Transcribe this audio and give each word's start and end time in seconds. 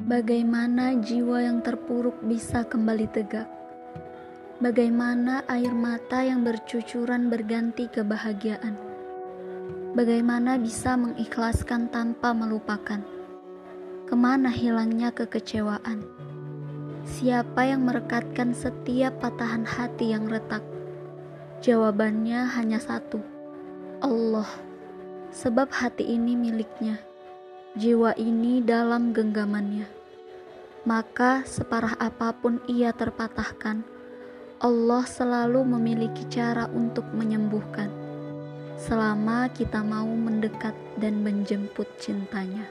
Bagaimana 0.00 0.96
jiwa 0.96 1.44
yang 1.44 1.60
terpuruk 1.60 2.24
bisa 2.24 2.64
kembali 2.64 3.04
tegak? 3.12 3.44
Bagaimana 4.56 5.44
air 5.44 5.76
mata 5.76 6.24
yang 6.24 6.40
bercucuran 6.40 7.28
berganti 7.28 7.84
kebahagiaan? 7.84 8.80
Bagaimana 9.92 10.56
bisa 10.56 10.96
mengikhlaskan 10.96 11.92
tanpa 11.92 12.32
melupakan? 12.32 13.04
Ke 14.08 14.16
mana 14.16 14.48
hilangnya 14.48 15.12
kekecewaan? 15.12 16.00
Siapa 17.04 17.68
yang 17.68 17.84
merekatkan 17.84 18.56
setiap 18.56 19.20
patahan 19.20 19.68
hati 19.68 20.16
yang 20.16 20.24
retak? 20.32 20.64
Jawabannya 21.60 22.48
hanya 22.56 22.80
satu: 22.80 23.20
Allah, 24.00 24.48
sebab 25.28 25.68
hati 25.68 26.08
ini 26.08 26.40
miliknya 26.40 27.09
jiwa 27.78 28.18
ini 28.18 28.58
dalam 28.58 29.14
genggamannya. 29.14 29.86
Maka 30.82 31.46
separah 31.46 31.94
apa 32.02 32.34
pun 32.34 32.58
ia 32.66 32.90
terpatahkan, 32.90 33.86
Allah 34.58 35.04
selalu 35.06 35.62
memiliki 35.78 36.26
cara 36.26 36.66
untuk 36.74 37.06
menyembuhkan. 37.14 37.86
Selama 38.74 39.46
kita 39.54 39.84
mau 39.86 40.08
mendekat 40.08 40.74
dan 40.98 41.22
menjemput 41.22 41.86
cintanya. 42.02 42.66